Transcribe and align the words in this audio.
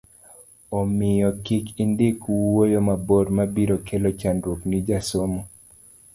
omiyo 0.79 1.29
kik 1.45 1.65
indik 1.83 2.19
wuoyo 2.41 2.79
mabor 2.87 3.25
mabiro 3.37 3.75
kelo 3.87 4.09
chandruok 4.19 4.59
ni 4.69 4.77
jasomo 4.87 5.41